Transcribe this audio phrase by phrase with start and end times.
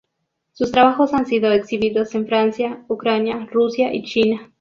[0.53, 4.49] Sus trabajos han sido exhibidos en Francia, Ucrania, Rusia y China.